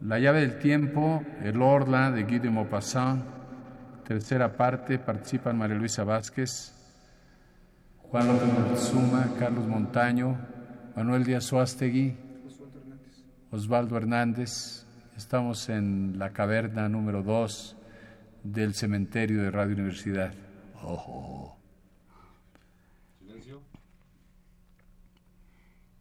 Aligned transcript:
La 0.00 0.18
llave 0.18 0.40
del 0.40 0.58
tiempo, 0.58 1.22
el 1.42 1.62
Orla 1.62 2.10
de 2.10 2.24
Guy 2.24 2.40
de 2.40 2.50
Maupassant, 2.50 3.22
tercera 4.04 4.56
parte, 4.56 4.98
participan 4.98 5.56
María 5.56 5.76
Luisa 5.76 6.02
Vázquez, 6.02 6.74
Juan 8.10 8.26
López 8.26 8.52
Montezuma, 8.52 9.34
Carlos 9.38 9.66
Montaño, 9.66 10.36
Manuel 10.96 11.24
Díaz 11.24 11.44
Suástegui, 11.44 12.16
Osvaldo 13.50 13.96
Hernández. 13.96 14.84
Estamos 15.16 15.68
en 15.68 16.18
la 16.18 16.30
caverna 16.30 16.88
número 16.88 17.22
2 17.22 17.76
del 18.42 18.74
cementerio 18.74 19.42
de 19.42 19.50
Radio 19.50 19.74
Universidad. 19.74 20.34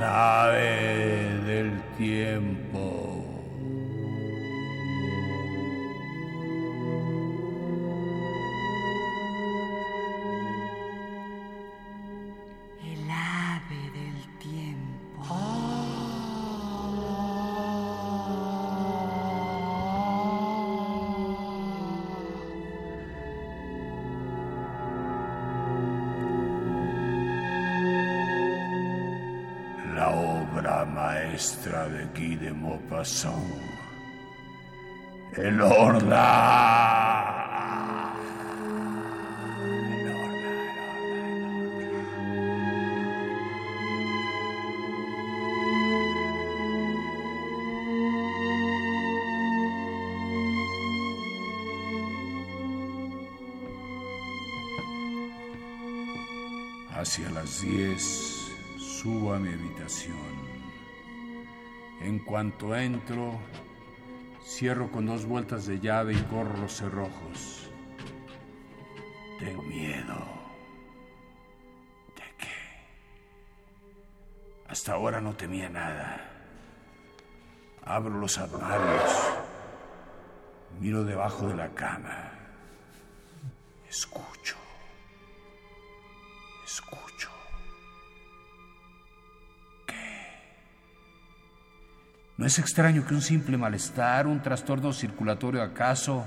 La 0.00 0.48
Maupassant. 32.90 33.46
El 35.36 35.60
Orla. 35.60 37.36
Hacia 56.92 57.30
las 57.30 57.62
10 57.62 58.52
subo 58.78 59.32
a 59.32 59.38
mi 59.38 59.48
habitación. 59.48 60.59
En 62.00 62.18
cuanto 62.18 62.74
entro, 62.74 63.38
cierro 64.42 64.90
con 64.90 65.06
dos 65.06 65.26
vueltas 65.26 65.66
de 65.66 65.78
llave 65.80 66.14
y 66.14 66.22
corro 66.22 66.56
los 66.56 66.72
cerrojos. 66.72 67.70
Tengo 69.38 69.62
miedo. 69.62 70.16
¿De 72.16 72.22
qué? 72.38 72.48
Hasta 74.66 74.94
ahora 74.94 75.20
no 75.20 75.34
temía 75.34 75.68
nada. 75.68 76.26
Abro 77.84 78.18
los 78.18 78.38
armarios. 78.38 79.30
Miro 80.78 81.04
debajo 81.04 81.48
de 81.48 81.56
la 81.56 81.68
cama. 81.74 82.32
Escucho. 83.88 84.56
Escucho. 86.64 87.39
¿No 92.40 92.46
es 92.46 92.58
extraño 92.58 93.04
que 93.04 93.12
un 93.12 93.20
simple 93.20 93.58
malestar, 93.58 94.26
un 94.26 94.40
trastorno 94.40 94.94
circulatorio 94.94 95.62
acaso, 95.62 96.24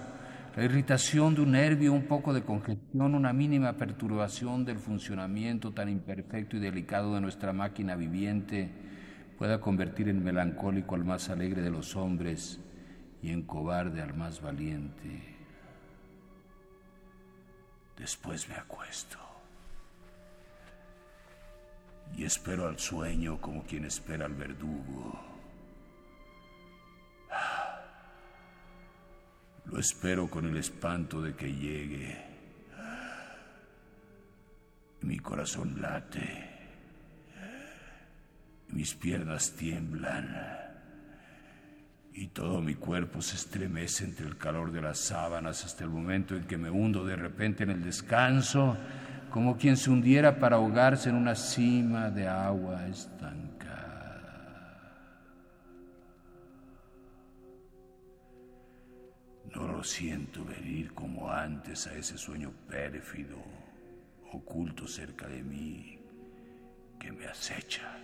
la 0.56 0.64
irritación 0.64 1.34
de 1.34 1.42
un 1.42 1.54
nervio, 1.54 1.92
un 1.92 2.04
poco 2.04 2.34
de 2.34 2.44
congestión, 2.44 3.16
una 3.16 3.34
mínima 3.34 3.74
perturbación 3.74 4.64
del 4.64 4.78
funcionamiento 4.78 5.72
tan 5.72 5.90
imperfecto 5.90 6.56
y 6.56 6.60
delicado 6.60 7.16
de 7.16 7.22
nuestra 7.22 7.52
máquina 7.52 7.96
viviente 7.96 8.70
pueda 9.40 9.60
convertir 9.60 10.08
en 10.08 10.24
melancólico 10.24 10.94
al 10.94 11.04
más 11.04 11.32
alegre 11.32 11.64
de 11.64 11.72
los 11.72 11.96
hombres 11.96 12.60
y 13.24 13.32
en 13.32 13.42
cobarde 13.42 14.00
al 14.04 14.14
más 14.14 14.40
valiente? 14.40 15.36
Después 17.98 18.48
me 18.50 18.54
acuesto 18.54 19.18
y 22.16 22.24
espero 22.24 22.68
al 22.68 22.78
sueño 22.78 23.42
como 23.42 23.64
quien 23.64 23.86
espera 23.86 24.28
al 24.28 24.36
verdugo. 24.36 25.33
Lo 29.66 29.80
espero 29.80 30.30
con 30.30 30.46
el 30.46 30.58
espanto 30.58 31.22
de 31.22 31.34
que 31.36 31.52
llegue. 31.52 32.34
Mi 35.02 35.20
corazón 35.20 35.82
late. 35.82 36.50
Mis 38.70 38.94
piernas 38.96 39.52
tiemblan. 39.52 40.64
Y 42.14 42.28
todo 42.28 42.62
mi 42.62 42.76
cuerpo 42.76 43.22
se 43.22 43.36
estremece 43.36 44.06
entre 44.06 44.28
el 44.28 44.38
calor 44.38 44.72
de 44.72 44.82
las 44.82 45.00
sábanas 45.00 45.66
hasta 45.66 45.84
el 45.84 45.90
momento 45.90 46.36
en 46.36 46.44
que 46.44 46.58
me 46.58 46.70
hundo 46.70 47.04
de 47.06 47.16
repente 47.16 47.64
en 47.64 47.72
el 47.72 47.84
descanso, 47.84 48.78
como 49.32 49.58
quien 49.58 49.78
se 49.78 49.90
hundiera 49.90 50.40
para 50.40 50.58
ahogarse 50.58 51.10
en 51.10 51.16
una 51.16 51.34
cima 51.34 52.12
de 52.12 52.28
agua 52.28 52.88
estancada. 52.88 53.73
No 59.54 59.68
lo 59.68 59.84
siento 59.84 60.44
venir 60.44 60.94
como 60.94 61.30
antes 61.30 61.86
a 61.86 61.94
ese 61.94 62.18
sueño 62.18 62.52
pérfido, 62.68 63.38
oculto 64.32 64.88
cerca 64.88 65.28
de 65.28 65.44
mí, 65.44 66.00
que 67.00 67.12
me 67.12 67.28
acecha, 67.28 67.98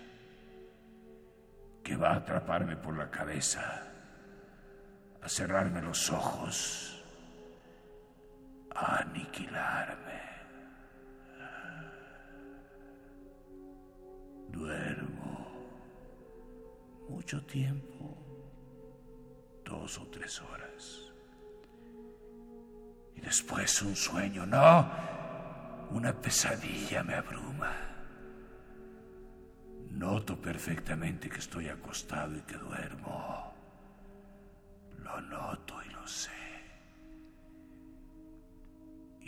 que 1.83 1.95
va 1.95 2.11
a 2.11 2.17
atraparme 2.17 2.75
por 2.77 2.95
la 2.95 3.09
cabeza, 3.09 3.91
a 5.21 5.27
cerrarme 5.27 5.81
los 5.81 6.11
ojos, 6.11 7.03
a 8.75 8.97
aniquilarme. 8.97 10.19
Duermo 14.49 15.47
mucho 17.09 17.43
tiempo, 17.45 18.17
dos 19.65 19.97
o 19.97 20.07
tres 20.07 20.39
horas. 20.41 21.08
Y 23.19 23.21
después 23.21 23.81
un 23.81 23.97
sueño, 23.97 24.45
no, 24.45 24.89
una 25.91 26.13
pesadilla 26.13 27.03
me 27.03 27.15
abruma. 27.15 27.75
Noto 29.91 30.39
perfectamente 30.39 31.29
que 31.29 31.39
estoy 31.39 31.67
acostado 31.67 32.37
y 32.37 32.41
que 32.43 32.55
duermo. 32.55 33.53
Lo 35.03 35.19
noto 35.19 35.83
y 35.85 35.89
lo 35.89 36.07
sé. 36.07 36.31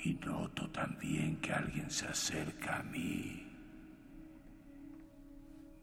Y 0.06 0.14
noto 0.14 0.70
también 0.70 1.42
que 1.42 1.52
alguien 1.52 1.92
se 1.92 2.08
acerca 2.08 2.78
a 2.78 2.84
mí. 2.84 3.46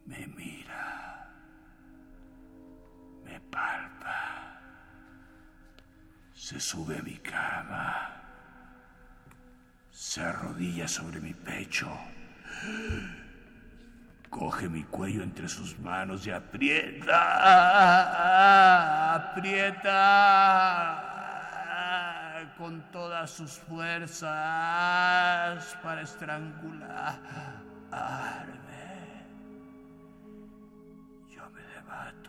Me 0.06 0.26
mira. 0.28 0.57
Se 6.48 6.56
sube 6.58 6.96
a 6.96 7.02
mi 7.02 7.18
cama. 7.18 8.08
Se 9.90 10.22
arrodilla 10.22 10.88
sobre 10.88 11.20
mi 11.20 11.34
pecho. 11.34 11.90
Coge 14.30 14.66
mi 14.70 14.82
cuello 14.84 15.22
entre 15.22 15.46
sus 15.46 15.78
manos 15.78 16.26
y 16.26 16.30
aprieta, 16.30 17.12
aprieta 19.14 19.74
con 22.56 22.80
todas 22.92 23.30
sus 23.30 23.58
fuerzas 23.68 24.26
para 25.82 26.00
estrangularme. 26.00 26.88
Yo 31.28 31.50
me 31.50 31.60
debato, 31.74 32.27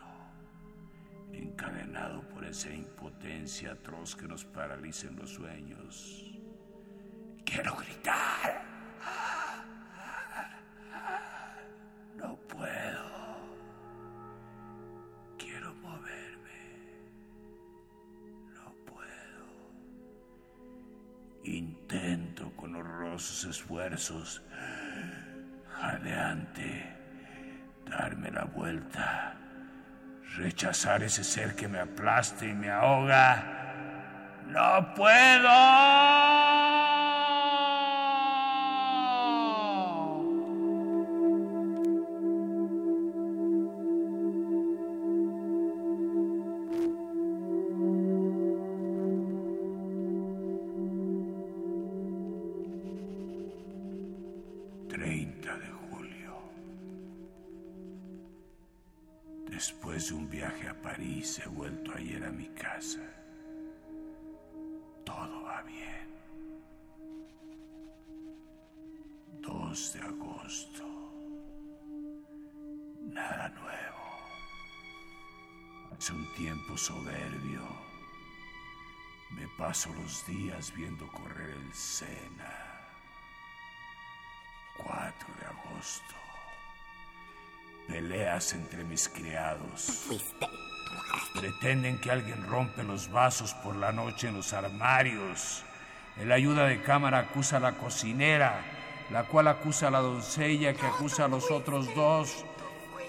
encadenado 1.60 2.22
por 2.22 2.44
esa 2.44 2.70
impotencia 2.72 3.72
atroz 3.72 4.16
que 4.16 4.26
nos 4.26 4.44
paraliza 4.44 5.08
en 5.08 5.16
los 5.16 5.30
sueños. 5.30 6.32
Quiero 7.44 7.76
gritar. 7.76 8.62
No 12.16 12.36
puedo. 12.48 13.10
Quiero 15.36 15.74
moverme. 15.74 16.94
No 18.54 18.74
puedo. 18.86 19.46
Intento 21.44 22.52
con 22.56 22.74
horrorosos 22.74 23.44
esfuerzos, 23.44 24.42
jadeante, 25.68 26.96
darme 27.86 28.30
la 28.30 28.44
vuelta, 28.44 29.39
rechazar 30.36 31.02
ese 31.02 31.24
ser 31.24 31.54
que 31.54 31.68
me 31.68 31.78
aplaste 31.80 32.46
y 32.46 32.54
me 32.54 32.70
ahoga. 32.70 33.44
¡No 34.48 34.94
puedo! 34.94 36.29
Después 59.50 60.08
de 60.08 60.14
un 60.14 60.30
viaje 60.30 60.68
a 60.68 60.80
París 60.80 61.40
he 61.44 61.48
vuelto 61.48 61.92
ayer 61.92 62.24
a 62.24 62.30
mi 62.30 62.46
casa. 62.50 63.00
Todo 65.04 65.42
va 65.42 65.60
bien. 65.62 66.08
2 69.40 69.92
de 69.92 70.00
agosto. 70.00 70.84
Nada 73.12 73.48
nuevo. 73.48 74.06
Hace 75.92 76.12
un 76.12 76.32
tiempo 76.34 76.76
soberbio. 76.76 77.66
Me 79.32 79.48
paso 79.58 79.92
los 79.94 80.24
días 80.26 80.72
viendo 80.76 81.08
correr 81.08 81.50
el 81.50 81.74
Sena. 81.74 82.54
4 84.76 85.34
de 85.40 85.46
agosto. 85.46 86.29
Peleas 87.90 88.52
entre 88.52 88.84
mis 88.84 89.08
criados. 89.08 90.06
Pretenden 91.34 92.00
que 92.00 92.10
alguien 92.10 92.46
rompe 92.46 92.84
los 92.84 93.10
vasos 93.10 93.52
por 93.54 93.74
la 93.74 93.90
noche 93.90 94.28
en 94.28 94.36
los 94.36 94.52
armarios. 94.52 95.64
El 96.16 96.30
ayuda 96.30 96.66
de 96.66 96.82
cámara 96.82 97.18
acusa 97.18 97.56
a 97.56 97.60
la 97.60 97.72
cocinera, 97.72 98.62
la 99.10 99.24
cual 99.24 99.48
acusa 99.48 99.88
a 99.88 99.90
la 99.90 100.00
doncella 100.00 100.74
que 100.74 100.86
acusa 100.86 101.24
a 101.24 101.28
los 101.28 101.50
otros 101.50 101.92
dos. 101.96 102.44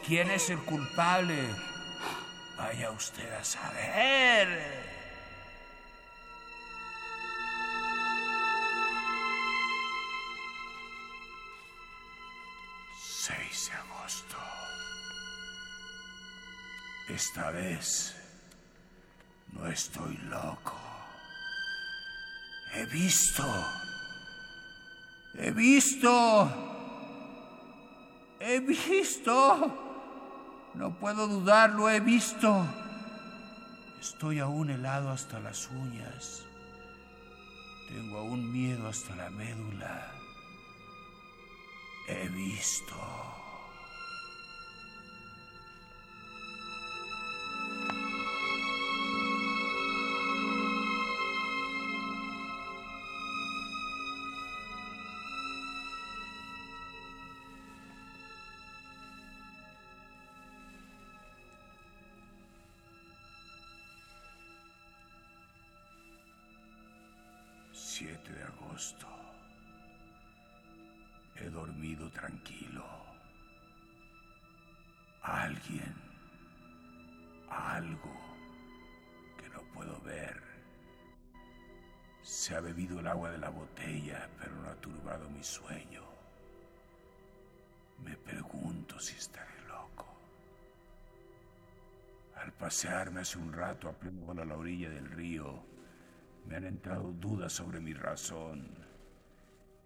¿Quién 0.06 0.32
es 0.32 0.50
el 0.50 0.60
culpable? 0.60 1.38
Vaya 2.58 2.90
usted 2.90 3.32
a 3.34 3.44
saber. 3.44 4.91
6 13.52 13.70
de 13.70 13.76
agosto. 13.76 14.38
Esta 17.10 17.52
vez 17.52 18.16
no 19.52 19.68
estoy 19.68 20.16
loco. 20.30 20.80
He 22.74 22.86
visto. 22.86 23.44
He 25.38 25.52
visto. 25.52 26.50
He 28.40 28.62
visto. 28.62 30.70
No 30.74 30.98
puedo 30.98 31.28
dudarlo, 31.28 31.90
he 31.90 32.00
visto. 32.00 32.66
Estoy 34.00 34.40
aún 34.40 34.70
helado 34.70 35.10
hasta 35.10 35.42
las 35.42 35.68
uñas. 35.68 36.46
Tengo 37.90 38.20
aún 38.20 38.50
miedo 38.54 38.88
hasta 38.88 39.14
la 39.18 39.30
médula. 39.30 40.10
He 42.08 42.30
visto. 42.30 43.41
7 68.02 68.34
de 68.34 68.44
agosto. 68.44 69.06
He 71.36 71.48
dormido 71.52 72.10
tranquilo. 72.10 72.84
Alguien, 75.22 75.94
algo 77.48 78.12
que 79.38 79.48
no 79.50 79.62
puedo 79.72 80.02
ver. 80.02 80.42
Se 82.24 82.56
ha 82.56 82.60
bebido 82.60 83.00
el 83.00 83.06
agua 83.06 83.30
de 83.30 83.38
la 83.38 83.50
botella, 83.50 84.28
pero 84.40 84.56
no 84.56 84.70
ha 84.70 84.76
turbado 84.78 85.30
mi 85.30 85.44
sueño. 85.44 86.02
Me 88.04 88.18
pregunto 88.18 89.00
si 89.00 89.16
estaré 89.16 89.62
loco. 89.68 90.08
Al 92.36 92.52
pasearme 92.54 93.22
hace 93.22 93.38
un 93.38 93.54
rato 93.54 93.90
a 93.90 93.94
pleno 93.94 94.32
a 94.32 94.46
la 94.46 94.58
orilla 94.58 94.90
del 94.90 95.08
río, 95.12 95.71
me 96.46 96.56
han 96.56 96.66
entrado 96.66 97.12
dudas 97.14 97.54
sobre 97.54 97.80
mi 97.80 97.94
razón. 97.94 98.68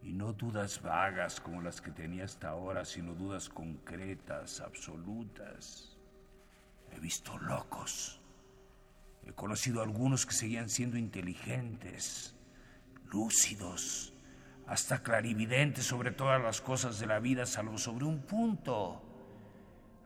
Y 0.01 0.13
no 0.13 0.33
dudas 0.33 0.81
vagas 0.81 1.39
como 1.39 1.61
las 1.61 1.81
que 1.81 1.91
tenía 1.91 2.25
hasta 2.25 2.49
ahora, 2.49 2.85
sino 2.85 3.13
dudas 3.13 3.49
concretas, 3.49 4.61
absolutas. 4.61 5.97
He 6.91 6.99
visto 6.99 7.37
locos. 7.39 8.21
He 9.25 9.33
conocido 9.33 9.81
a 9.81 9.83
algunos 9.83 10.25
que 10.25 10.33
seguían 10.33 10.69
siendo 10.69 10.97
inteligentes, 10.97 12.35
lúcidos, 13.11 14.13
hasta 14.67 15.01
clarividentes 15.01 15.85
sobre 15.85 16.11
todas 16.11 16.41
las 16.41 16.61
cosas 16.61 16.99
de 16.99 17.07
la 17.07 17.19
vida, 17.19 17.47
salvo 17.47 17.77
sobre 17.79 18.05
un 18.05 18.21
punto. 18.21 19.01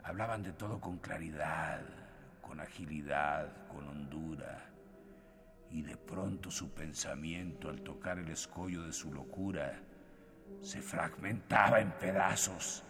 Hablaban 0.03 0.43
de 0.43 0.53
todo 0.53 0.79
con 0.79 0.97
claridad, 0.99 1.81
con 2.41 2.61
agilidad, 2.61 3.67
con 3.67 3.87
hondura 3.87 4.68
y 5.71 5.81
de 5.81 5.97
pronto 5.97 6.49
su 6.51 6.71
pensamiento 6.73 7.69
al 7.69 7.81
tocar 7.81 8.19
el 8.19 8.29
escollo 8.29 8.83
de 8.83 8.93
su 8.93 9.13
locura 9.13 9.79
se 10.61 10.81
fragmentaba 10.81 11.79
en 11.79 11.91
pedazos, 11.91 12.83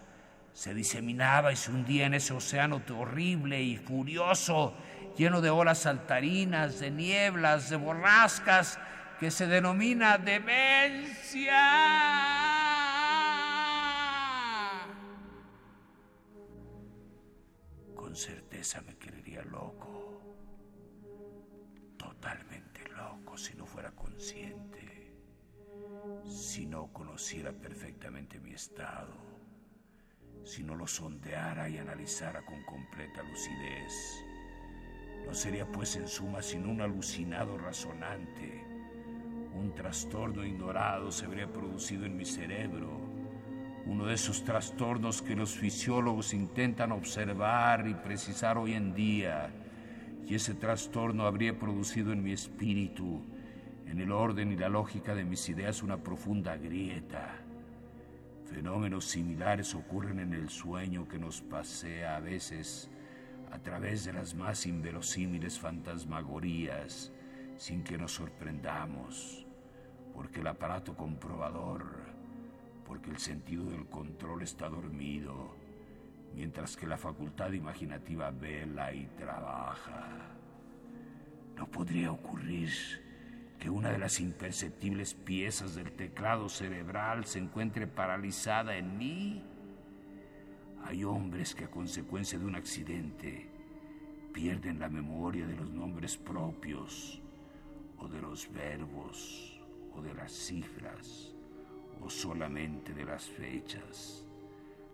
se 0.53 0.74
diseminaba 0.74 1.51
y 1.51 1.55
se 1.55 1.71
hundía 1.71 2.05
en 2.05 2.15
ese 2.15 2.33
océano 2.33 2.81
horrible 2.98 3.62
y 3.62 3.77
furioso, 3.77 4.74
lleno 5.17 5.41
de 5.41 5.50
olas 5.50 5.79
saltarinas, 5.79 6.79
de 6.79 6.91
nieblas, 6.91 7.69
de 7.69 7.75
borrascas, 7.77 8.79
que 9.19 9.31
se 9.31 9.48
denomina 9.48 10.17
demencia. 10.17 11.59
Con 17.95 18.15
certeza 18.15 18.81
me 18.81 18.98
creería 18.98 19.43
loco, 19.43 19.98
si 26.25 26.65
no 26.65 26.91
conociera 26.91 27.53
perfectamente 27.53 28.38
mi 28.41 28.51
estado, 28.51 29.13
si 30.43 30.61
no 30.61 30.75
lo 30.75 30.88
sondeara 30.88 31.69
y 31.69 31.77
analizara 31.77 32.45
con 32.45 32.61
completa 32.63 33.23
lucidez. 33.23 34.25
No 35.25 35.33
sería 35.33 35.65
pues 35.71 35.95
en 35.95 36.09
suma 36.09 36.41
sino 36.41 36.69
un 36.69 36.81
alucinado 36.81 37.57
razonante. 37.57 38.65
Un 39.55 39.73
trastorno 39.73 40.43
ignorado 40.43 41.13
se 41.13 41.25
habría 41.25 41.51
producido 41.51 42.05
en 42.05 42.17
mi 42.17 42.25
cerebro, 42.25 42.99
uno 43.85 44.05
de 44.05 44.15
esos 44.15 44.43
trastornos 44.43 45.21
que 45.21 45.35
los 45.35 45.51
fisiólogos 45.51 46.33
intentan 46.33 46.91
observar 46.91 47.88
y 47.88 47.93
precisar 47.93 48.57
hoy 48.57 48.73
en 48.73 48.93
día. 48.93 49.49
Y 50.27 50.35
ese 50.35 50.55
trastorno 50.55 51.25
habría 51.25 51.57
producido 51.57 52.11
en 52.11 52.21
mi 52.21 52.33
espíritu, 52.33 53.23
en 53.89 54.00
el 54.00 54.12
orden 54.12 54.51
y 54.51 54.55
la 54.55 54.69
lógica 54.69 55.15
de 55.15 55.25
mis 55.25 55.48
ideas, 55.50 55.84
una 55.84 55.98
profunda 55.98 56.55
grieta. 56.58 57.36
Fenómenos 58.46 59.05
similares 59.05 59.75
ocurren 59.75 60.19
en 60.19 60.34
el 60.34 60.50
sueño 60.50 61.08
que 61.08 61.19
nos 61.19 61.41
pasea 61.41 62.15
a 62.15 62.19
veces 62.19 62.89
a 63.51 63.60
través 63.60 64.05
de 64.05 64.13
las 64.13 64.36
más 64.36 64.65
inverosímiles 64.65 65.60
fantasmagorías 65.60 67.12
sin 67.58 67.84
que 67.84 67.98
nos 67.98 68.13
sorprendamos, 68.13 69.46
porque 70.13 70.41
el 70.41 70.48
aparato 70.48 70.96
comprobador 70.96 72.10
porque 72.89 73.12
el 73.12 73.19
sentido 73.19 73.65
del 73.65 73.86
control 73.86 74.41
está 74.41 74.67
dormido, 74.67 75.55
mientras 76.34 76.75
que 76.75 76.88
la 76.88 76.98
facultad 76.98 77.51
imaginativa 77.51 78.31
vela 78.31 78.91
y 78.91 79.05
trabaja. 79.15 80.08
¿No 81.55 81.67
podría 81.67 82.12
ocurrir 82.12 82.72
que 83.59 83.69
una 83.69 83.91
de 83.91 83.97
las 83.97 84.19
imperceptibles 84.19 85.13
piezas 85.13 85.75
del 85.75 85.91
teclado 85.91 86.47
cerebral 86.47 87.25
se 87.25 87.39
encuentre 87.39 87.87
paralizada 87.87 88.77
en 88.77 88.97
mí? 88.97 89.43
Hay 90.85 91.03
hombres 91.03 91.53
que 91.53 91.65
a 91.65 91.71
consecuencia 91.71 92.39
de 92.39 92.45
un 92.45 92.55
accidente 92.55 93.49
pierden 94.33 94.79
la 94.79 94.87
memoria 94.87 95.45
de 95.45 95.55
los 95.55 95.69
nombres 95.69 96.15
propios 96.15 97.21
o 97.97 98.07
de 98.07 98.21
los 98.21 98.51
verbos 98.51 99.59
o 99.93 100.01
de 100.01 100.13
las 100.13 100.31
cifras 100.31 101.35
o 102.01 102.09
solamente 102.09 102.93
de 102.93 103.03
las 103.03 103.27
fechas. 103.27 104.25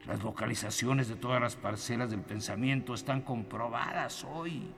Las 0.08 0.24
localizaciones 0.24 1.08
de 1.08 1.16
todas 1.16 1.42
las 1.42 1.56
parcelas 1.56 2.10
del 2.10 2.22
pensamiento 2.22 2.96
están 2.96 3.22
comprobadas 3.22 4.24
hoy. 4.24 4.72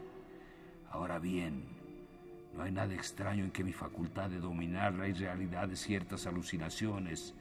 Ahora 0.90 1.20
bien, 1.20 1.77
no 2.58 2.64
hay 2.64 2.72
nada 2.72 2.94
extraño 2.96 3.44
en 3.44 3.52
que 3.52 3.64
mi 3.64 3.72
facultad 3.72 4.32
de 4.32 4.40
dominar 4.40 4.94
la 4.96 5.08
irrealidad 5.08 5.68
de 5.68 5.76
ciertas 5.76 6.26
alucinaciones 6.26 7.36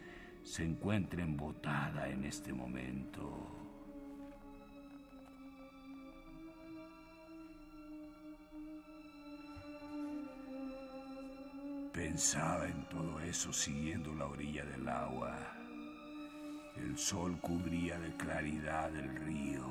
se 0.45 0.63
encuentre 0.63 1.23
embotada 1.23 2.09
en 2.11 2.25
este 2.25 2.53
momento. 2.53 3.57
Pensaba 11.95 12.69
en 12.69 12.87
todo 12.91 13.19
eso 13.21 13.55
siguiendo 13.55 14.15
la 14.15 14.27
orilla 14.27 14.67
del 14.67 14.87
agua. 14.87 15.35
El 16.77 16.99
sol 16.99 17.39
cubría 17.41 17.99
de 17.99 18.15
claridad 18.17 18.95
el 18.95 19.17
río. 19.17 19.65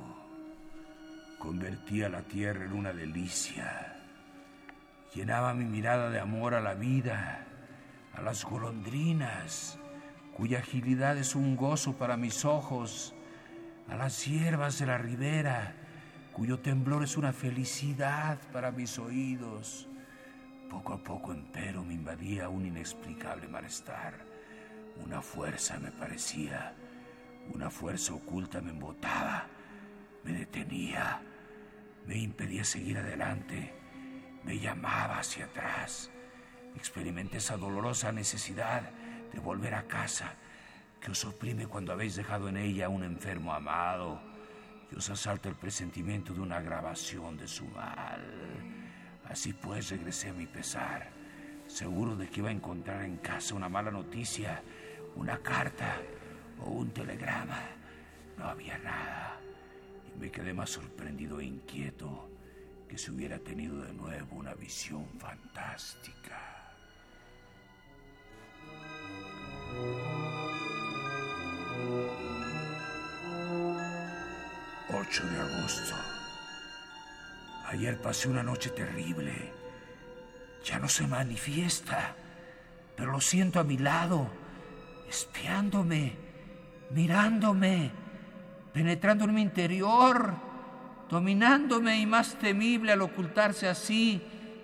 Convertía 1.37 2.09
la 2.09 2.23
tierra 2.23 2.65
en 2.65 2.73
una 2.73 2.91
delicia. 2.91 3.94
Llenaba 5.15 5.53
mi 5.53 5.65
mirada 5.65 6.09
de 6.09 6.19
amor 6.19 6.53
a 6.53 6.61
la 6.61 6.75
vida, 6.75 7.47
a 8.13 8.21
las 8.21 8.43
golondrinas, 8.43 9.79
cuya 10.35 10.59
agilidad 10.59 11.17
es 11.17 11.33
un 11.33 11.55
gozo 11.55 11.93
para 11.93 12.17
mis 12.17 12.45
ojos, 12.45 13.15
a 13.87 13.95
las 13.95 14.25
hierbas 14.25 14.77
de 14.77 14.85
la 14.85 14.97
ribera, 14.97 15.73
cuyo 16.33 16.59
temblor 16.59 17.03
es 17.03 17.17
una 17.17 17.33
felicidad 17.33 18.37
para 18.51 18.71
mis 18.71 18.99
oídos 18.99 19.87
poco 20.75 20.93
a 20.93 20.97
poco, 20.97 21.31
empero, 21.31 21.85
me 21.85 21.93
invadía 21.93 22.49
un 22.49 22.65
inexplicable 22.65 23.47
malestar. 23.47 24.13
Una 25.05 25.21
fuerza 25.21 25.79
me 25.79 25.89
parecía, 25.89 26.73
una 27.53 27.69
fuerza 27.69 28.13
oculta 28.13 28.59
me 28.59 28.71
embotaba, 28.71 29.47
me 30.25 30.33
detenía, 30.33 31.21
me 32.05 32.17
impedía 32.17 32.65
seguir 32.65 32.97
adelante, 32.97 33.73
me 34.45 34.59
llamaba 34.59 35.19
hacia 35.19 35.45
atrás. 35.45 36.11
Experimenté 36.75 37.37
esa 37.37 37.57
dolorosa 37.57 38.11
necesidad 38.11 38.83
de 39.33 39.39
volver 39.39 39.73
a 39.73 39.87
casa 39.87 40.35
que 41.01 41.11
os 41.11 41.25
oprime 41.25 41.67
cuando 41.67 41.93
habéis 41.93 42.15
dejado 42.15 42.47
en 42.49 42.57
ella 42.57 42.85
a 42.85 42.89
un 42.89 43.03
enfermo 43.03 43.53
amado 43.53 44.21
y 44.91 44.95
os 44.95 45.09
asalta 45.09 45.49
el 45.49 45.55
presentimiento 45.55 46.33
de 46.33 46.41
una 46.41 46.57
agravación 46.57 47.37
de 47.37 47.47
su 47.47 47.65
mal. 47.65 48.21
Así 49.29 49.53
pues 49.53 49.89
regresé 49.89 50.29
a 50.29 50.33
mi 50.33 50.45
pesar, 50.45 51.09
seguro 51.67 52.15
de 52.15 52.27
que 52.27 52.39
iba 52.41 52.49
a 52.49 52.53
encontrar 52.53 53.03
en 53.03 53.17
casa 53.17 53.55
una 53.55 53.69
mala 53.69 53.89
noticia, 53.89 54.61
una 55.15 55.39
carta 55.39 55.97
o 56.63 56.69
un 56.69 56.91
telegrama. 56.91 57.61
No 58.37 58.45
había 58.45 58.77
nada 58.77 59.39
y 60.15 60.19
me 60.19 60.29
quedé 60.29 60.53
más 60.53 60.69
sorprendido 60.69 61.39
e 61.39 61.45
inquieto 61.45 61.84
que 62.95 63.01
si 63.01 63.11
hubiera 63.11 63.37
tenido 63.39 63.81
de 63.81 63.91
nuevo 63.91 64.37
una 64.37 64.53
visión 64.53 65.05
fantástica. 65.19 66.39
8 74.93 75.23
de 75.27 75.39
agosto. 75.41 75.95
Ayer 77.65 78.01
pasé 78.01 78.29
una 78.29 78.43
noche 78.43 78.69
terrible. 78.69 79.51
Ya 80.63 80.79
no 80.79 80.87
se 80.87 81.05
manifiesta, 81.05 82.15
pero 82.95 83.11
lo 83.11 83.19
siento 83.19 83.59
a 83.59 83.65
mi 83.65 83.77
lado, 83.77 84.29
espiándome, 85.09 86.15
mirándome, 86.91 87.91
penetrando 88.71 89.25
en 89.25 89.33
mi 89.33 89.41
interior, 89.41 90.54
dominándome 91.09 91.99
y 91.99 92.05
más 92.05 92.35
temible 92.35 92.91
al 92.91 93.01
ocultarse 93.01 93.67
así 93.67 94.21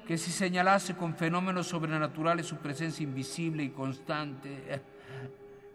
que 0.07 0.17
si 0.17 0.31
señalase 0.31 0.95
con 0.95 1.15
fenómenos 1.15 1.67
sobrenaturales 1.67 2.45
su 2.45 2.57
presencia 2.57 3.03
invisible 3.03 3.63
y 3.63 3.69
constante. 3.69 4.81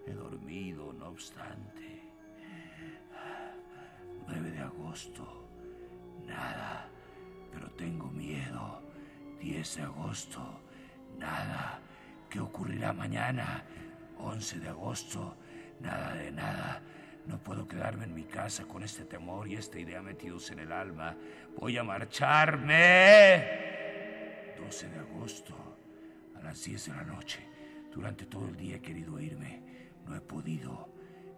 He 0.06 0.12
dormido, 0.12 0.92
no 0.92 1.08
obstante. 1.08 2.02
9 4.28 4.50
de 4.50 4.60
agosto. 4.60 5.48
Nada 6.26 6.88
pero 7.56 7.70
tengo 7.70 8.10
miedo. 8.10 8.82
10 9.40 9.76
de 9.76 9.82
agosto, 9.82 10.60
nada. 11.18 11.80
¿Qué 12.28 12.40
ocurrirá 12.40 12.92
mañana? 12.92 13.62
11 14.18 14.60
de 14.60 14.68
agosto, 14.68 15.36
nada 15.80 16.14
de 16.14 16.30
nada. 16.32 16.82
No 17.26 17.38
puedo 17.38 17.66
quedarme 17.66 18.04
en 18.04 18.14
mi 18.14 18.24
casa 18.24 18.64
con 18.64 18.82
este 18.82 19.04
temor 19.04 19.48
y 19.48 19.54
esta 19.54 19.78
idea 19.78 20.00
metidos 20.02 20.50
en 20.50 20.60
el 20.60 20.72
alma. 20.72 21.16
Voy 21.56 21.76
a 21.76 21.82
marcharme. 21.82 22.74
12 24.58 24.88
de 24.88 24.98
agosto, 24.98 25.78
a 26.36 26.42
las 26.42 26.64
10 26.64 26.86
de 26.86 26.92
la 26.92 27.02
noche. 27.02 27.40
Durante 27.92 28.26
todo 28.26 28.48
el 28.48 28.56
día 28.56 28.76
he 28.76 28.80
querido 28.80 29.18
irme. 29.20 29.62
No 30.06 30.14
he 30.14 30.20
podido. 30.20 30.88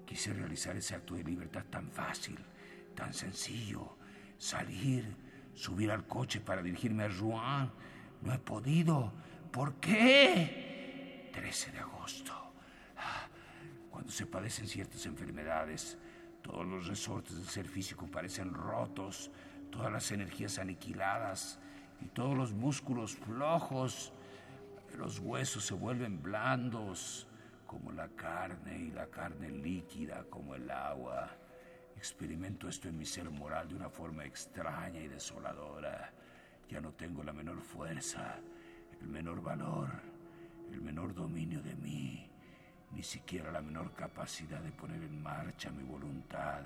Quise 0.04 0.33
realizar 0.33 0.76
ese 0.76 0.95
acto 0.95 1.14
de 1.14 1.25
libertad 1.25 1.64
tan 1.71 1.90
fácil, 1.90 2.38
tan 2.95 3.12
sencillo. 3.12 3.97
Salir 4.38 5.28
subir 5.59 5.90
al 5.90 6.07
coche 6.07 6.40
para 6.40 6.62
dirigirme 6.62 7.04
a 7.04 7.09
Rouen. 7.09 7.71
No 8.23 8.33
he 8.33 8.38
podido. 8.38 9.12
¿Por 9.50 9.75
qué? 9.75 11.30
13 11.33 11.73
de 11.73 11.78
agosto. 11.78 12.48
Se 14.09 14.27
padecen 14.27 14.67
ciertas 14.67 15.05
enfermedades, 15.07 15.99
todos 16.43 16.67
los 16.67 16.87
resortes 16.87 17.37
del 17.37 17.47
ser 17.47 17.69
físico 17.69 18.07
parecen 18.07 18.55
rotos, 18.55 19.31
todas 19.71 19.93
las 19.93 20.11
energías 20.11 20.59
aniquiladas 20.59 21.59
y 22.00 22.07
todos 22.07 22.37
los 22.37 22.53
músculos 22.53 23.15
flojos. 23.17 24.12
Los 24.97 25.19
huesos 25.19 25.65
se 25.67 25.75
vuelven 25.75 26.23
blandos 26.23 27.29
como 27.67 27.93
la 27.93 28.09
carne 28.09 28.79
y 28.79 28.91
la 28.91 29.09
carne 29.09 29.50
líquida 29.50 30.25
como 30.31 30.55
el 30.55 30.71
agua. 30.71 31.31
Experimento 31.95 32.67
esto 32.69 32.88
en 32.88 32.97
mi 32.97 33.05
ser 33.05 33.29
moral 33.31 33.69
de 33.69 33.75
una 33.75 33.91
forma 33.91 34.25
extraña 34.25 35.00
y 35.00 35.09
desoladora. 35.09 36.12
Ya 36.71 36.81
no 36.81 36.93
tengo 36.93 37.23
la 37.23 37.35
menor 37.35 37.61
fuerza, 37.61 38.37
el 39.00 39.07
menor 39.07 39.43
valor, 39.43 39.91
el 40.73 40.81
menor 40.81 41.15
dominio 41.15 41.61
de 41.62 41.75
mí, 41.77 42.28
ni 42.92 43.02
siquiera 43.02 43.50
la 43.52 43.61
menor 43.61 43.92
capacidad 43.92 44.61
de 44.61 44.73
poner 44.73 45.02
en 45.02 45.23
marcha 45.23 45.71
mi 45.71 45.83
voluntad. 45.83 46.62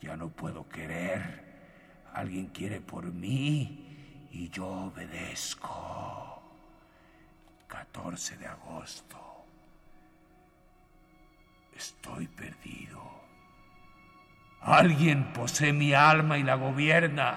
Ya 0.00 0.16
no 0.16 0.28
puedo 0.28 0.68
querer. 0.68 1.52
Alguien 2.14 2.46
quiere 2.48 2.80
por 2.80 3.04
mí 3.04 4.28
y 4.32 4.48
yo 4.48 4.66
obedezco. 4.66 6.42
14 7.68 8.36
de 8.36 8.46
agosto. 8.46 9.18
Estoy 11.76 12.28
perdido. 12.28 13.00
Alguien 14.60 15.32
posee 15.32 15.72
mi 15.72 15.92
alma 15.92 16.38
y 16.38 16.42
la 16.42 16.54
gobierna. 16.54 17.36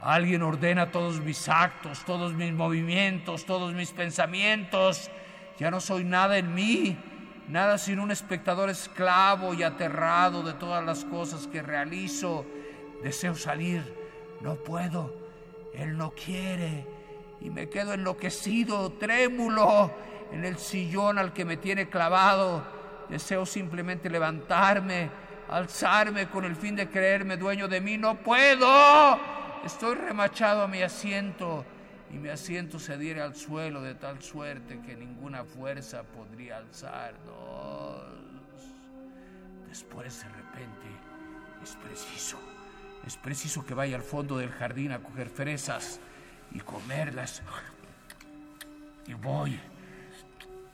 Alguien 0.00 0.42
ordena 0.42 0.90
todos 0.90 1.20
mis 1.20 1.48
actos, 1.48 2.04
todos 2.04 2.34
mis 2.34 2.52
movimientos, 2.52 3.46
todos 3.46 3.74
mis 3.74 3.92
pensamientos. 3.92 5.10
Ya 5.58 5.70
no 5.70 5.80
soy 5.80 6.04
nada 6.04 6.38
en 6.38 6.54
mí. 6.54 6.96
nada 7.48 7.78
sin 7.78 8.00
un 8.00 8.10
espectador 8.10 8.70
esclavo 8.70 9.54
y 9.54 9.62
aterrado 9.62 10.42
de 10.42 10.52
todas 10.54 10.84
las 10.84 11.04
cosas 11.04 11.46
que 11.46 11.62
realizo. 11.62 12.44
Deseo 13.02 13.36
salir, 13.36 13.82
no 14.40 14.56
puedo, 14.56 15.14
él 15.72 15.96
no 15.96 16.10
quiere 16.10 16.84
y 17.40 17.50
me 17.50 17.68
quedo 17.68 17.92
enloquecido, 17.94 18.92
trémulo 18.92 19.92
en 20.32 20.44
el 20.44 20.56
sillón 20.58 21.18
al 21.18 21.32
que 21.32 21.44
me 21.44 21.56
tiene 21.56 21.88
clavado. 21.88 22.64
Deseo 23.08 23.46
simplemente 23.46 24.10
levantarme, 24.10 25.10
alzarme 25.48 26.28
con 26.28 26.44
el 26.44 26.56
fin 26.56 26.74
de 26.74 26.88
creerme 26.88 27.36
dueño 27.36 27.68
de 27.68 27.80
mí. 27.80 27.96
No 27.96 28.16
puedo. 28.16 28.66
Estoy 29.64 29.94
remachado 29.94 30.62
a 30.62 30.68
mi 30.68 30.82
asiento 30.82 31.64
y 32.10 32.14
mi 32.18 32.28
asiento 32.28 32.78
se 32.78 32.94
adhiere 32.94 33.20
al 33.20 33.34
suelo 33.34 33.82
de 33.82 33.94
tal 33.94 34.22
suerte 34.22 34.80
que 34.80 34.96
ninguna 34.96 35.44
fuerza 35.44 36.02
podría 36.02 36.58
alzarnos. 36.58 38.04
Después 39.68 40.22
de 40.22 40.28
repente 40.28 40.86
es 41.62 41.76
preciso, 41.76 42.38
es 43.06 43.16
preciso 43.16 43.64
que 43.64 43.74
vaya 43.74 43.96
al 43.96 44.02
fondo 44.02 44.38
del 44.38 44.50
jardín 44.50 44.92
a 44.92 45.00
coger 45.00 45.28
fresas 45.28 46.00
y 46.52 46.60
comerlas. 46.60 47.42
Y 49.06 49.14
voy, 49.14 49.58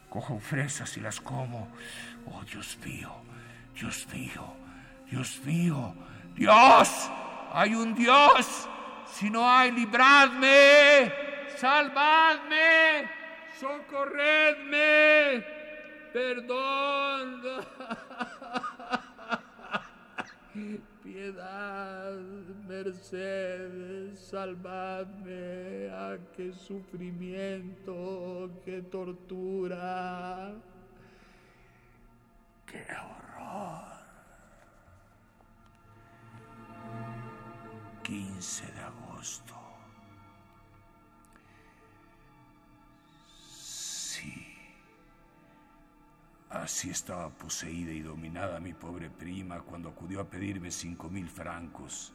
cojo 0.08 0.38
fresas 0.38 0.96
y 0.96 1.00
las 1.00 1.20
como. 1.20 1.68
Oh, 2.26 2.44
Dios 2.44 2.78
mío, 2.84 3.10
Dios 3.74 4.06
mío, 4.12 4.54
Dios 5.10 5.40
mío, 5.44 5.94
Dios, 6.36 7.10
hay 7.52 7.74
un 7.74 7.94
Dios. 7.94 8.68
Si 9.12 9.28
no 9.30 9.48
hay, 9.48 9.70
libradme, 9.72 11.12
salvadme, 11.56 13.08
socorredme, 13.60 15.44
perdón. 16.12 17.42
Piedad, 21.02 22.14
merced, 22.66 24.16
salvadme, 24.16 25.90
a 25.90 26.16
qué 26.34 26.52
sufrimiento, 26.54 28.50
qué 28.64 28.80
tortura, 28.82 30.54
qué 32.66 32.86
horror. 32.92 33.81
15 38.42 38.72
de 38.72 38.80
agosto. 38.80 39.54
Sí. 43.54 44.34
Así 46.50 46.90
estaba 46.90 47.30
poseída 47.30 47.92
y 47.92 48.00
dominada 48.00 48.58
mi 48.58 48.74
pobre 48.74 49.10
prima 49.10 49.60
cuando 49.60 49.90
acudió 49.90 50.20
a 50.20 50.24
pedirme 50.24 50.72
cinco 50.72 51.08
mil 51.08 51.28
francos. 51.28 52.14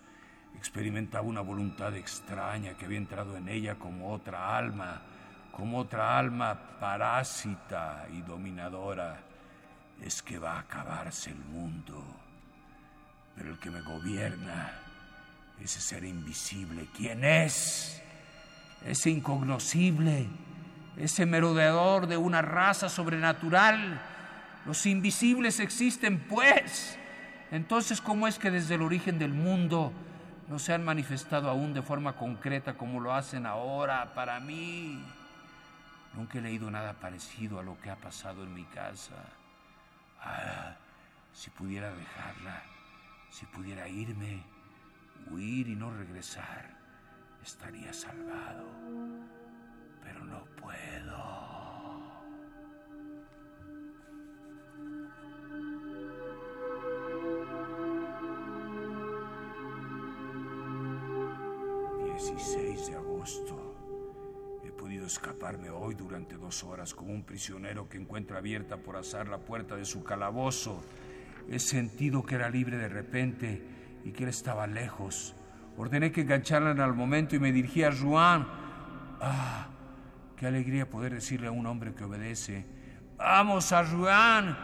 Experimentaba 0.57 1.25
una 1.25 1.39
voluntad 1.39 1.95
extraña 1.95 2.73
que 2.73 2.83
había 2.83 2.97
entrado 2.97 3.37
en 3.37 3.47
ella 3.47 3.75
como 3.75 4.11
otra 4.11 4.57
alma, 4.57 5.03
como 5.53 5.77
otra 5.77 6.19
alma 6.19 6.77
parásita 6.77 8.05
y 8.11 8.19
dominadora. 8.19 9.23
Es 10.01 10.21
que 10.21 10.39
va 10.39 10.55
a 10.55 10.59
acabarse 10.59 11.29
el 11.29 11.39
mundo, 11.39 12.03
pero 13.33 13.51
el 13.51 13.59
que 13.59 13.71
me 13.71 13.81
gobierna 13.81 14.86
ese 15.63 15.81
ser 15.81 16.03
invisible, 16.03 16.87
¿quién 16.95 17.23
es? 17.23 18.01
Ese 18.85 19.09
incognoscible, 19.09 20.27
ese 20.97 21.25
merodeador 21.25 22.07
de 22.07 22.17
una 22.17 22.41
raza 22.41 22.89
sobrenatural. 22.89 24.01
Los 24.65 24.85
invisibles 24.85 25.59
existen, 25.59 26.19
pues. 26.19 26.97
Entonces, 27.51 28.01
¿cómo 28.01 28.27
es 28.27 28.37
que 28.39 28.51
desde 28.51 28.75
el 28.75 28.81
origen 28.81 29.19
del 29.19 29.33
mundo 29.33 29.91
no 30.47 30.59
se 30.59 30.73
han 30.73 30.83
manifestado 30.83 31.49
aún 31.49 31.73
de 31.73 31.81
forma 31.81 32.15
concreta 32.15 32.75
como 32.75 32.99
lo 32.99 33.13
hacen 33.13 33.45
ahora 33.45 34.13
para 34.13 34.39
mí? 34.39 35.03
Nunca 36.13 36.37
he 36.37 36.41
leído 36.41 36.69
nada 36.69 36.93
parecido 36.93 37.59
a 37.59 37.63
lo 37.63 37.79
que 37.79 37.89
ha 37.89 37.95
pasado 37.95 38.43
en 38.43 38.53
mi 38.53 38.63
casa. 38.65 39.15
Ah, 40.21 40.75
si 41.33 41.49
pudiera 41.49 41.89
dejarla, 41.91 42.63
si 43.29 43.45
pudiera 43.45 43.87
irme 43.87 44.41
huir 45.31 45.67
y 45.67 45.75
no 45.75 45.91
regresar, 45.91 46.77
estaría 47.43 47.93
salvado. 47.93 48.65
Pero 50.03 50.23
no 50.25 50.45
puedo. 50.55 51.47
...16 62.17 62.87
de 62.87 62.95
agosto... 62.95 63.73
He 64.63 64.71
podido 64.71 65.05
escaparme 65.05 65.69
hoy 65.69 65.95
durante 65.95 66.35
dos 66.35 66.63
horas 66.63 66.93
como 66.93 67.13
un 67.13 67.23
prisionero 67.23 67.87
que 67.87 67.97
encuentra 67.97 68.39
abierta 68.39 68.77
por 68.77 68.97
azar 68.97 69.27
la 69.27 69.37
puerta 69.37 69.75
de 69.75 69.85
su 69.85 70.03
calabozo. 70.03 70.83
He 71.47 71.59
sentido 71.59 72.23
que 72.23 72.35
era 72.35 72.49
libre 72.49 72.77
de 72.77 72.89
repente 72.89 73.76
y 74.07 74.11
que 74.13 74.23
él 74.23 74.29
estaba 74.29 74.67
lejos. 74.67 75.35
Ordené 75.75 76.13
que 76.13 76.21
engancharan 76.21 76.79
al 76.79 76.93
momento 76.93 77.35
y 77.35 77.39
me 77.39 77.51
dirigí 77.51 77.83
a 77.83 77.91
Juan. 77.91 78.47
¡Ah! 79.19 79.67
¡Qué 80.37 80.47
alegría 80.47 80.89
poder 80.89 81.13
decirle 81.13 81.47
a 81.47 81.51
un 81.51 81.65
hombre 81.65 81.93
que 81.93 82.05
obedece! 82.05 82.65
¡Vamos 83.17 83.73
a 83.73 83.85
Juan! 83.85 84.57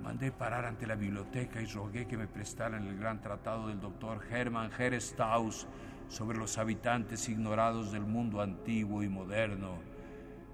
Mandé 0.00 0.30
parar 0.30 0.64
ante 0.64 0.86
la 0.86 0.94
biblioteca 0.94 1.60
y 1.60 1.66
rogué 1.66 2.06
que 2.06 2.16
me 2.16 2.28
prestaran 2.28 2.86
el 2.86 2.96
gran 2.98 3.20
tratado 3.20 3.66
del 3.66 3.80
doctor 3.80 4.20
Hermann 4.30 4.70
Herestaus 4.78 5.66
sobre 6.08 6.38
los 6.38 6.58
habitantes 6.58 7.28
ignorados 7.28 7.90
del 7.90 8.02
mundo 8.02 8.40
antiguo 8.42 9.02
y 9.02 9.08
moderno. 9.08 9.80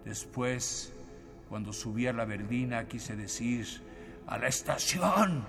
Después, 0.02 0.94
cuando 1.50 1.74
subí 1.74 2.06
a 2.06 2.14
la 2.14 2.24
verdina, 2.24 2.88
quise 2.88 3.16
decir, 3.16 3.66
¡a 4.26 4.38
la 4.38 4.48
estación! 4.48 5.44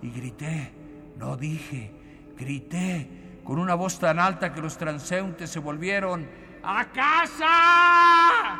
Y 0.00 0.10
grité, 0.10 0.83
no 1.16 1.36
dije, 1.36 1.90
grité 2.36 3.40
con 3.44 3.58
una 3.58 3.74
voz 3.74 3.98
tan 3.98 4.18
alta 4.18 4.52
que 4.52 4.60
los 4.60 4.78
transeúntes 4.78 5.50
se 5.50 5.58
volvieron 5.58 6.26
¡A 6.66 6.86
casa! 6.92 8.58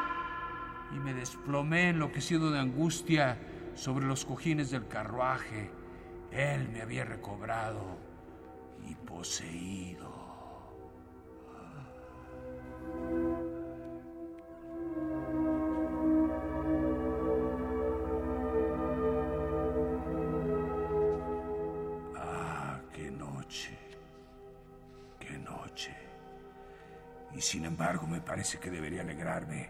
Y 0.95 0.99
me 0.99 1.15
desplomé 1.15 1.89
enloquecido 1.89 2.51
de 2.51 2.59
angustia 2.59 3.39
sobre 3.75 4.05
los 4.05 4.27
cojines 4.27 4.71
del 4.71 4.87
carruaje. 4.87 5.71
Él 6.31 6.69
me 6.69 6.83
había 6.83 7.07
recobrado 7.07 7.97
y 8.87 8.95
poseído. 8.95 10.13
Sin 27.45 27.65
embargo 27.67 28.07
me 28.07 28.21
parece 28.21 28.59
que 28.59 28.71
debería 28.71 29.03
alegrarme. 29.03 29.69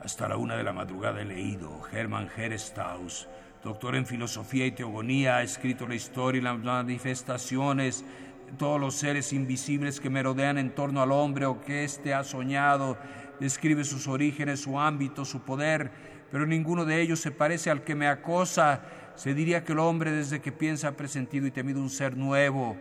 Hasta 0.00 0.26
la 0.26 0.36
una 0.36 0.56
de 0.56 0.64
la 0.64 0.72
madrugada 0.72 1.20
he 1.20 1.24
leído 1.26 1.80
Hermann 1.92 2.30
Herestaus, 2.34 3.28
doctor 3.62 3.94
en 3.94 4.06
filosofía 4.06 4.64
y 4.66 4.72
teogonía, 4.72 5.36
ha 5.36 5.42
escrito 5.42 5.86
la 5.86 5.94
historia 5.94 6.40
y 6.40 6.42
las 6.42 6.58
manifestaciones 6.58 8.04
todos 8.58 8.80
los 8.80 8.94
seres 8.96 9.32
invisibles 9.32 10.00
que 10.00 10.10
merodean 10.10 10.58
en 10.58 10.74
torno 10.74 11.02
al 11.02 11.12
hombre 11.12 11.46
o 11.46 11.60
que 11.60 11.84
éste 11.84 12.14
ha 12.14 12.24
soñado. 12.24 12.98
Describe 13.38 13.84
sus 13.84 14.08
orígenes, 14.08 14.60
su 14.60 14.78
ámbito, 14.78 15.24
su 15.24 15.42
poder, 15.42 15.90
pero 16.30 16.46
ninguno 16.46 16.84
de 16.84 17.00
ellos 17.00 17.20
se 17.20 17.30
parece 17.30 17.70
al 17.70 17.84
que 17.84 17.94
me 17.94 18.08
acosa. 18.08 18.82
Se 19.14 19.34
diría 19.34 19.64
que 19.64 19.72
el 19.72 19.78
hombre 19.78 20.10
desde 20.10 20.40
que 20.40 20.52
piensa 20.52 20.88
ha 20.88 20.96
presentido 20.96 21.46
y 21.46 21.50
temido 21.50 21.80
un 21.80 21.90
ser 21.90 22.16
nuevo, 22.16 22.76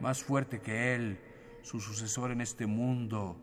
más 0.00 0.22
fuerte 0.22 0.60
que 0.60 0.94
él, 0.94 1.18
su 1.62 1.80
sucesor 1.80 2.32
en 2.32 2.40
este 2.40 2.66
mundo 2.66 3.42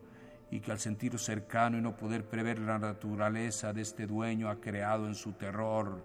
y 0.50 0.60
que 0.60 0.72
al 0.72 0.78
sentir 0.78 1.18
cercano 1.18 1.78
y 1.78 1.80
no 1.80 1.96
poder 1.96 2.28
prever 2.28 2.58
la 2.58 2.78
naturaleza 2.78 3.72
de 3.72 3.82
este 3.82 4.06
dueño 4.06 4.48
ha 4.48 4.60
creado 4.60 5.06
en 5.06 5.14
su 5.14 5.32
terror 5.32 6.04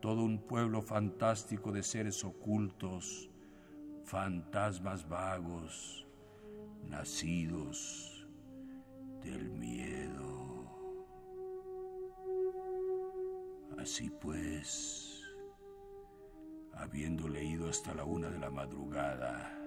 todo 0.00 0.22
un 0.22 0.38
pueblo 0.38 0.82
fantástico 0.82 1.72
de 1.72 1.82
seres 1.82 2.24
ocultos, 2.24 3.30
fantasmas 4.04 5.08
vagos, 5.08 6.06
nacidos 6.82 8.26
del 9.22 9.50
miedo. 9.50 10.44
Así 13.78 14.10
pues, 14.10 15.22
habiendo 16.74 17.28
leído 17.28 17.68
hasta 17.68 17.94
la 17.94 18.04
una 18.04 18.28
de 18.28 18.38
la 18.38 18.50
madrugada, 18.50 19.63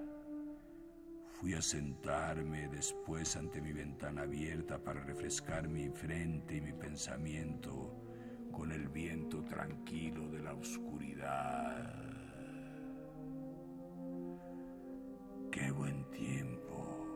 Fui 1.40 1.54
a 1.54 1.62
sentarme 1.62 2.68
después 2.68 3.36
ante 3.36 3.60
mi 3.60 3.72
ventana 3.72 4.22
abierta 4.22 4.76
para 4.82 5.04
refrescar 5.04 5.68
mi 5.68 5.88
frente 5.88 6.56
y 6.56 6.60
mi 6.60 6.72
pensamiento 6.72 7.94
con 8.50 8.72
el 8.72 8.88
viento 8.88 9.44
tranquilo 9.44 10.28
de 10.30 10.40
la 10.40 10.52
oscuridad. 10.54 11.94
Qué 15.52 15.70
buen 15.70 16.10
tiempo, 16.10 17.06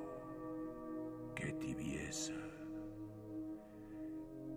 qué 1.34 1.52
tibieza. 1.54 2.34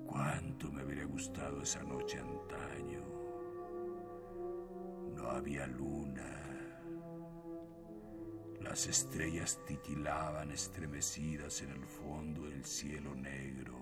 Cuánto 0.05 0.71
me 0.71 0.83
habría 0.83 1.05
gustado 1.05 1.63
esa 1.63 1.81
noche 1.81 2.19
antaño. 2.19 3.01
No 5.15 5.27
había 5.31 5.65
luna. 5.65 6.44
Las 8.65 8.87
estrellas 8.87 9.59
titilaban 9.65 10.51
estremecidas 10.51 11.61
en 11.61 11.69
el 11.69 11.85
fondo 11.85 12.41
del 12.49 12.65
cielo 12.65 13.15
negro. 13.15 13.77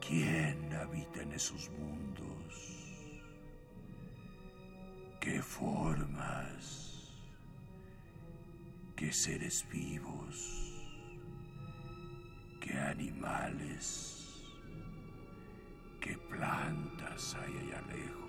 ¿Quién 0.00 0.72
habita 0.72 1.22
en 1.22 1.32
esos 1.32 1.68
mundos? 1.70 2.76
¿Qué 5.20 5.42
formas? 5.42 7.12
¿Qué 8.94 9.12
seres 9.12 9.66
vivos? 9.70 10.72
¿Qué 12.60 12.78
animales? 12.78 14.44
¿Qué 16.00 16.16
plantas 16.30 17.34
hay 17.34 17.58
allá 17.58 17.82
lejos? 17.88 18.25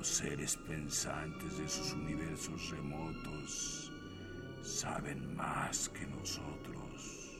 Los 0.00 0.08
seres 0.08 0.56
pensantes 0.66 1.58
de 1.58 1.66
esos 1.66 1.92
universos 1.92 2.70
remotos 2.70 3.92
saben 4.62 5.36
más 5.36 5.90
que 5.90 6.06
nosotros 6.06 7.36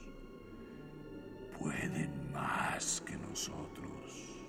pueden 1.59 2.31
más 2.31 3.03
que 3.07 3.17
nosotros, 3.17 4.45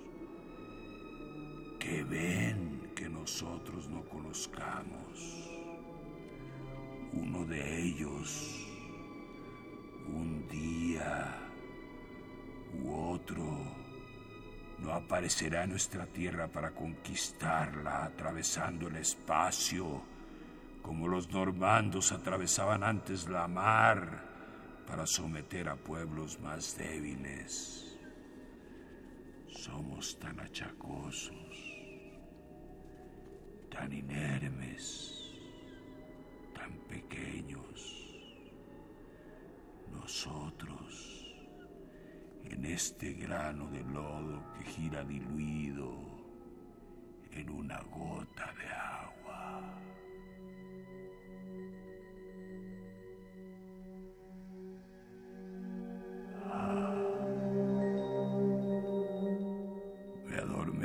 que 1.80 2.04
ven 2.04 2.92
que 2.94 3.08
nosotros 3.08 3.88
no 3.88 4.04
conozcamos. 4.04 5.48
Uno 7.14 7.46
de 7.46 7.82
ellos, 7.82 8.66
un 10.06 10.46
día 10.50 11.34
u 12.84 12.92
otro, 12.92 13.81
no 14.82 14.92
aparecerá 14.92 15.66
nuestra 15.66 16.06
tierra 16.06 16.48
para 16.48 16.72
conquistarla 16.72 18.04
atravesando 18.04 18.88
el 18.88 18.96
espacio, 18.96 20.02
como 20.82 21.06
los 21.06 21.30
normandos 21.30 22.10
atravesaban 22.10 22.82
antes 22.82 23.28
la 23.28 23.46
mar 23.46 24.32
para 24.86 25.06
someter 25.06 25.68
a 25.68 25.76
pueblos 25.76 26.40
más 26.40 26.76
débiles. 26.76 27.96
Somos 29.48 30.18
tan 30.18 30.40
achacosos, 30.40 31.32
tan 33.70 33.92
inermes, 33.92 35.30
tan 36.52 36.72
pequeños. 36.88 38.08
Nosotros, 39.92 41.21
este 42.64 43.12
grano 43.14 43.68
de 43.70 43.82
lodo 43.84 44.42
que 44.54 44.64
gira 44.64 45.04
diluido 45.04 45.92
en 47.32 47.50
una 47.50 47.80
gota 47.82 48.52
de 48.54 48.66
agua. 48.66 48.82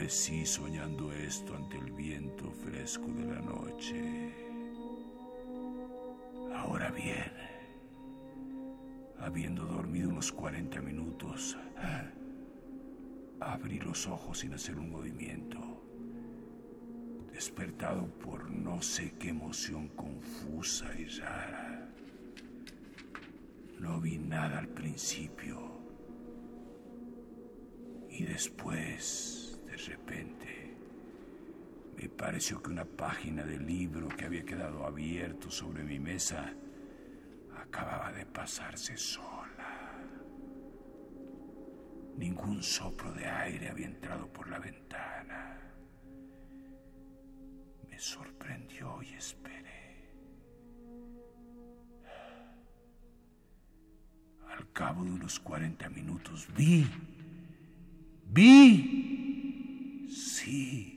Sí, 0.10 0.46
soñando 0.46 1.12
esto 1.12 1.54
ante 1.54 1.78
el 1.78 1.92
viento 1.92 2.50
fresco 2.50 3.08
de 3.08 3.26
la 3.26 3.42
noche. 3.42 4.34
Ahora 6.56 6.90
bien, 6.92 7.30
habiendo 9.28 9.66
dormido 9.66 10.10
unos 10.10 10.32
40 10.32 10.82
minutos, 10.82 11.58
abrí 13.42 13.78
los 13.80 14.08
ojos 14.08 14.40
sin 14.40 14.54
hacer 14.54 14.80
un 14.80 14.90
movimiento, 14.90 15.60
despertado 17.34 18.08
por 18.20 18.50
no 18.50 18.82
sé 18.82 19.14
qué 19.20 19.30
emoción 19.30 19.90
confusa 19.90 20.90
y 20.98 21.06
rara. 21.20 21.90
No 23.80 24.00
vi 24.00 24.18
nada 24.18 24.60
al 24.60 24.70
principio 24.70 25.60
y 28.10 28.24
después 28.24 29.62
de 29.68 29.76
repente, 29.76 30.74
me 31.98 32.08
pareció 32.08 32.64
que 32.64 32.72
una 32.72 32.86
página 32.86 33.44
del 33.44 33.68
libro 33.68 34.08
que 34.08 34.26
había 34.26 34.46
quedado 34.46 34.86
abierto 34.86 35.52
sobre 35.52 35.84
mi 35.84 36.00
mesa 36.00 36.54
acababa 37.68 38.12
de 38.12 38.26
pasarse 38.26 38.98
sola. 38.98 39.48
Ningún 42.18 42.64
soplo 42.64 43.12
de 43.14 43.28
aire 43.28 43.70
había 43.70 43.86
entrado 43.86 44.28
por 44.32 44.50
la 44.50 44.60
ventana. 44.60 45.60
Me 47.90 48.00
sorprendió 48.00 49.02
y 49.04 49.14
esperé. 49.14 50.12
Al 54.50 54.72
cabo 54.72 55.04
de 55.04 55.12
unos 55.12 55.40
40 55.40 55.90
minutos 55.90 56.48
vi, 56.56 56.88
vi 58.26 60.08
Sí. 60.10 60.94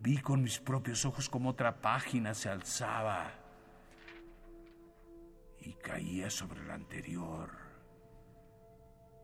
Vi 0.00 0.18
con 0.18 0.42
mis 0.42 0.60
propios 0.60 1.04
ojos 1.04 1.28
como 1.28 1.50
otra 1.50 1.80
página 1.80 2.32
se 2.32 2.48
alzaba 2.48 3.47
y 5.68 5.74
caía 5.74 6.30
sobre 6.30 6.64
la 6.64 6.74
anterior, 6.74 7.50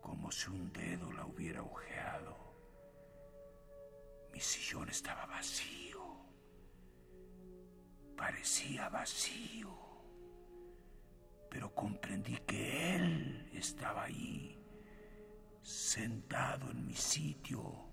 como 0.02 0.30
si 0.30 0.50
un 0.50 0.70
dedo 0.74 1.10
la 1.10 1.24
hubiera 1.24 1.62
ojeado. 1.62 2.36
Mi 4.30 4.40
sillón 4.40 4.90
estaba 4.90 5.24
vacío. 5.24 6.04
Parecía 8.14 8.90
vacío. 8.90 9.70
Pero 11.48 11.74
comprendí 11.74 12.36
que 12.46 12.96
él 12.96 13.48
estaba 13.54 14.02
ahí, 14.02 14.62
sentado 15.62 16.70
en 16.72 16.86
mi 16.86 16.94
sitio 16.94 17.88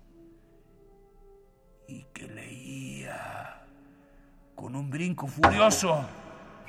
y 1.88 2.04
que 2.12 2.28
leía 2.28 3.66
con 4.54 4.76
un 4.76 4.90
brinco 4.90 5.26
furioso, 5.26 6.06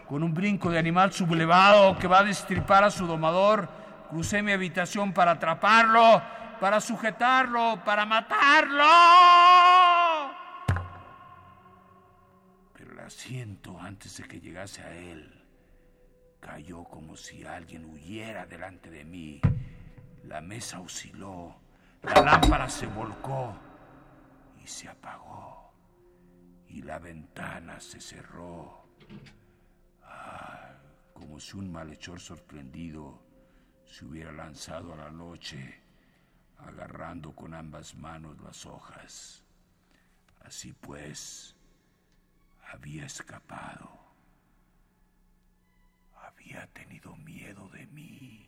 con 0.07 0.23
un 0.23 0.33
brinco 0.33 0.69
de 0.69 0.79
animal 0.79 1.11
sublevado 1.13 1.97
que 1.97 2.07
va 2.07 2.19
a 2.19 2.23
destripar 2.23 2.83
a 2.83 2.91
su 2.91 3.07
domador. 3.07 3.69
Crucé 4.09 4.41
mi 4.41 4.51
habitación 4.51 5.13
para 5.13 5.31
atraparlo, 5.31 6.21
para 6.59 6.79
sujetarlo, 6.79 7.81
para 7.83 8.05
matarlo. 8.05 8.83
Pero 12.73 12.91
el 12.91 12.99
asiento, 12.99 13.79
antes 13.79 14.17
de 14.17 14.23
que 14.23 14.39
llegase 14.39 14.81
a 14.83 14.93
él, 14.93 15.43
cayó 16.39 16.83
como 16.83 17.15
si 17.15 17.45
alguien 17.45 17.85
huyera 17.85 18.45
delante 18.45 18.89
de 18.89 19.03
mí. 19.05 19.41
La 20.25 20.41
mesa 20.41 20.79
osciló, 20.79 21.55
la 22.03 22.21
lámpara 22.21 22.69
se 22.69 22.87
volcó 22.87 23.55
y 24.63 24.67
se 24.67 24.87
apagó 24.87 25.73
y 26.73 26.81
la 26.81 26.97
ventana 26.99 27.79
se 27.79 28.01
cerró. 28.01 28.83
Como 31.13 31.39
si 31.39 31.57
un 31.57 31.71
malhechor 31.71 32.19
sorprendido 32.19 33.21
se 33.85 34.05
hubiera 34.05 34.31
lanzado 34.31 34.93
a 34.93 34.97
la 34.97 35.11
noche 35.11 35.83
agarrando 36.57 37.33
con 37.33 37.53
ambas 37.53 37.95
manos 37.95 38.39
las 38.41 38.65
hojas. 38.65 39.43
Así 40.41 40.73
pues, 40.73 41.55
había 42.71 43.05
escapado. 43.05 43.89
Había 46.21 46.67
tenido 46.67 47.15
miedo 47.17 47.69
de 47.69 47.85
mí. 47.87 48.47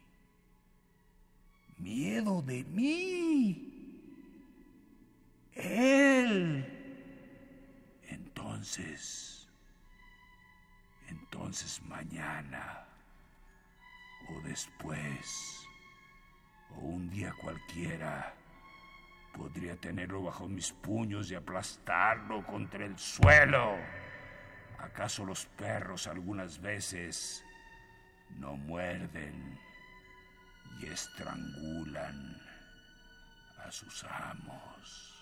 Miedo 1.77 2.41
de 2.41 2.63
mí. 2.65 3.75
Él. 5.53 6.65
Entonces, 8.07 9.44
entonces 11.35 11.81
mañana, 11.83 12.85
o 14.29 14.47
después, 14.47 15.67
o 16.77 16.79
un 16.79 17.09
día 17.09 17.33
cualquiera, 17.41 18.33
podría 19.35 19.75
tenerlo 19.75 20.23
bajo 20.23 20.47
mis 20.47 20.71
puños 20.71 21.29
y 21.29 21.35
aplastarlo 21.35 22.41
contra 22.45 22.85
el 22.85 22.97
suelo. 22.97 23.75
¿Acaso 24.79 25.25
los 25.25 25.45
perros 25.45 26.07
algunas 26.07 26.61
veces 26.61 27.43
no 28.39 28.55
muerden 28.55 29.59
y 30.79 30.85
estrangulan 30.85 32.41
a 33.57 33.69
sus 33.71 34.05
amos. 34.05 35.14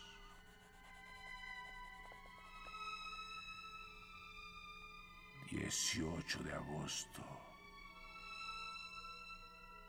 18 5.74 6.44
de 6.44 6.54
agosto. 6.54 7.24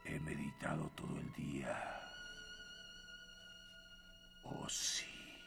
He 0.07 0.19
meditado 0.21 0.91
todo 0.97 1.15
el 1.19 1.31
día. 1.35 1.77
Oh 4.45 4.67
sí, 4.67 5.43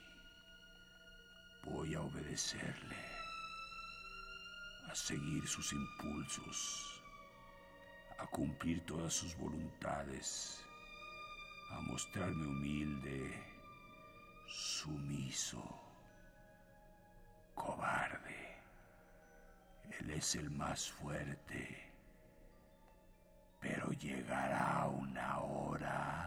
voy 1.64 1.96
a 1.96 2.02
obedecerle, 2.02 3.04
a 4.92 4.94
seguir 4.94 5.48
sus 5.48 5.74
impulsos, 5.74 7.02
a 8.20 8.28
cumplir 8.28 8.86
todas 8.86 9.14
sus 9.14 9.36
voluntades, 9.38 10.64
a 11.72 11.82
mostrarme 11.82 12.46
humilde, 12.46 13.44
sumiso, 14.48 15.64
cobarde. 17.56 18.47
Él 20.00 20.12
es 20.12 20.36
el 20.36 20.50
más 20.52 20.90
fuerte, 20.92 21.92
pero 23.60 23.92
llegará 23.92 24.88
una 24.88 25.40
hora. 25.40 26.27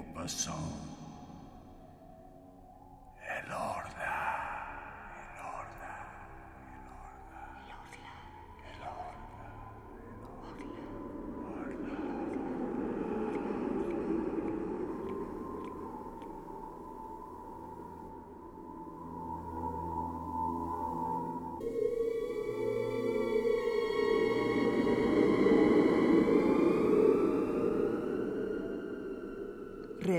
Maupassant. 0.00 0.89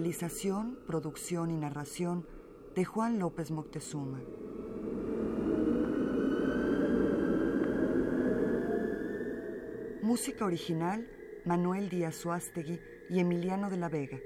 Realización, 0.01 0.79
producción 0.87 1.51
y 1.51 1.57
narración 1.57 2.25
de 2.75 2.85
Juan 2.85 3.19
López 3.19 3.51
Moctezuma. 3.51 4.19
Música 10.01 10.43
original, 10.45 11.07
Manuel 11.45 11.87
Díaz 11.89 12.15
Suástegui 12.15 12.79
y 13.11 13.19
Emiliano 13.19 13.69
de 13.69 13.77
la 13.77 13.89
Vega. 13.89 14.19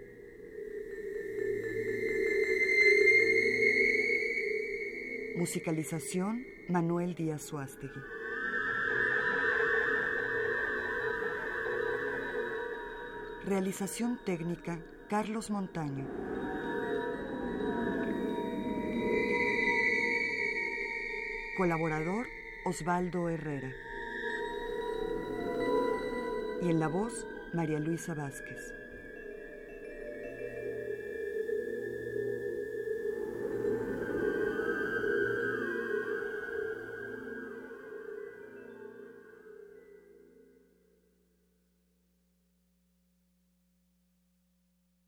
Musicalización, 5.35 6.45
Manuel 6.69 7.15
Díaz 7.15 7.41
Suástegui. 7.41 7.99
Realización 13.43 14.17
técnica, 14.23 14.79
Carlos 15.09 15.51
Montaño. 15.51 16.07
Colaborador, 21.57 22.25
Osvaldo 22.65 23.29
Herrera. 23.29 23.71
Y 26.63 26.69
en 26.71 26.79
la 26.79 26.87
voz, 26.87 27.27
María 27.53 27.79
Luisa 27.79 28.15
Vázquez. 28.15 28.84